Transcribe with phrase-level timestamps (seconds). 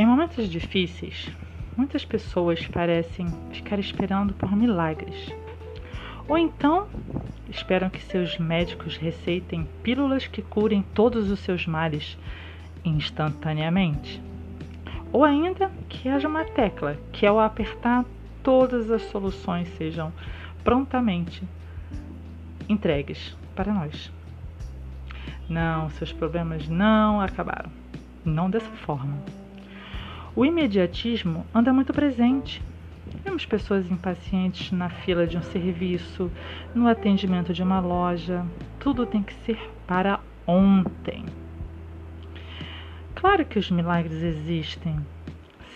[0.00, 1.30] Em momentos difíceis,
[1.76, 5.30] muitas pessoas parecem ficar esperando por milagres.
[6.26, 6.88] Ou então
[7.50, 12.16] esperam que seus médicos receitem pílulas que curem todos os seus males
[12.82, 14.22] instantaneamente.
[15.12, 18.06] Ou ainda que haja uma tecla que, ao apertar,
[18.42, 20.10] todas as soluções sejam
[20.64, 21.42] prontamente
[22.70, 24.10] entregues para nós.
[25.46, 27.70] Não, seus problemas não acabaram.
[28.24, 29.18] Não dessa forma.
[30.36, 32.62] O imediatismo anda muito presente.
[33.24, 36.30] Vemos pessoas impacientes na fila de um serviço,
[36.72, 38.46] no atendimento de uma loja.
[38.78, 39.58] Tudo tem que ser
[39.88, 41.24] para ontem.
[43.16, 44.96] Claro que os milagres existem.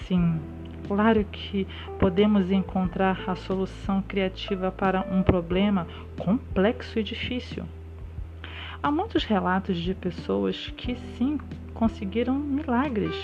[0.07, 0.41] Sim,
[0.87, 1.67] claro que
[1.99, 7.65] podemos encontrar a solução criativa para um problema complexo e difícil.
[8.85, 11.41] Há muitos relatos de pessoas que sim
[11.73, 13.17] conseguiram milagres,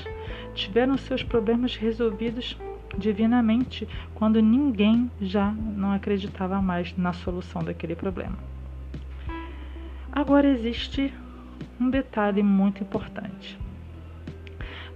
[0.54, 2.56] tiveram seus problemas resolvidos
[2.96, 8.38] divinamente quando ninguém já não acreditava mais na solução daquele problema.
[10.10, 11.12] Agora existe
[11.78, 13.58] um detalhe muito importante.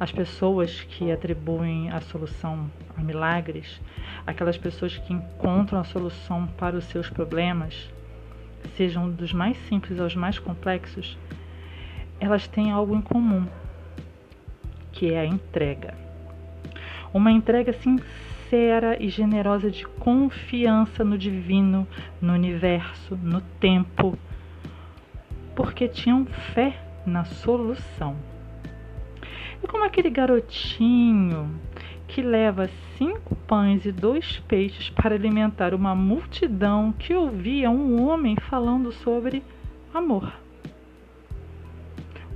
[0.01, 3.83] As pessoas que atribuem a solução a milagres,
[4.27, 7.93] aquelas pessoas que encontram a solução para os seus problemas,
[8.77, 11.19] sejam dos mais simples aos mais complexos,
[12.21, 13.47] elas têm algo em comum,
[14.93, 15.95] que é a entrega.
[17.13, 21.87] Uma entrega sincera e generosa de confiança no divino,
[22.21, 24.19] no universo, no tempo,
[25.55, 28.17] porque tinham fé na solução.
[29.63, 31.51] É como aquele garotinho
[32.07, 38.37] que leva cinco pães e dois peixes para alimentar uma multidão que ouvia um homem
[38.37, 39.43] falando sobre
[39.93, 40.33] amor.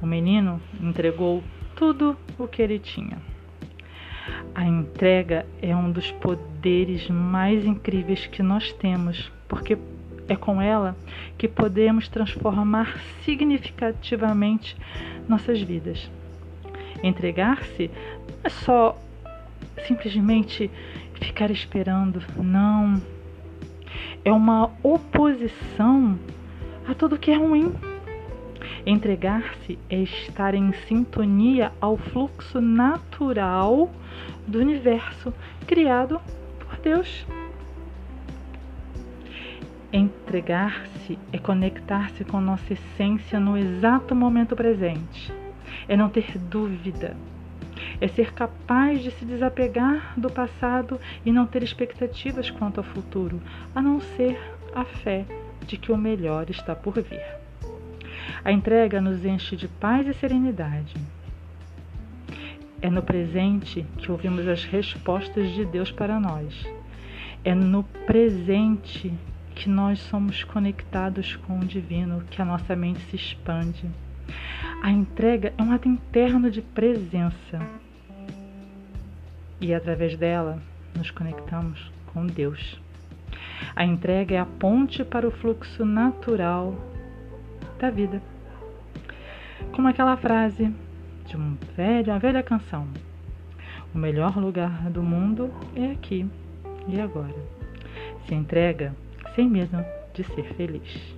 [0.00, 1.42] O menino entregou
[1.74, 3.18] tudo o que ele tinha.
[4.54, 9.78] A entrega é um dos poderes mais incríveis que nós temos, porque
[10.28, 10.96] é com ela
[11.36, 14.76] que podemos transformar significativamente
[15.28, 16.10] nossas vidas.
[17.02, 17.90] Entregar-se
[18.26, 18.96] não é só
[19.86, 20.70] simplesmente
[21.14, 23.00] ficar esperando, não.
[24.24, 26.18] É uma oposição
[26.86, 27.72] a tudo que é ruim.
[28.86, 33.90] Entregar-se é estar em sintonia ao fluxo natural
[34.46, 35.32] do universo
[35.66, 36.20] criado
[36.58, 37.26] por Deus.
[39.92, 45.32] Entregar-se é conectar-se com nossa essência no exato momento presente,
[45.88, 47.16] é não ter dúvida,
[48.00, 53.40] é ser capaz de se desapegar do passado e não ter expectativas quanto ao futuro,
[53.74, 54.38] a não ser
[54.74, 55.24] a fé
[55.66, 57.22] de que o melhor está por vir.
[58.44, 60.94] A entrega nos enche de paz e serenidade.
[62.80, 66.64] É no presente que ouvimos as respostas de Deus para nós.
[67.44, 69.12] É no presente
[69.54, 73.84] que nós somos conectados com o divino, que a nossa mente se expande.
[74.80, 77.60] A entrega é um ato interno de presença.
[79.60, 80.62] E através dela
[80.96, 82.80] nos conectamos com Deus.
[83.74, 86.74] A entrega é a ponte para o fluxo natural
[87.78, 88.22] da vida.
[89.72, 90.72] Como aquela frase
[91.26, 92.86] de um velho, uma velha canção:
[93.92, 96.24] O melhor lugar do mundo é aqui
[96.86, 97.34] e agora.
[98.26, 98.94] Se entrega
[99.34, 99.84] sem medo
[100.14, 101.17] de ser feliz.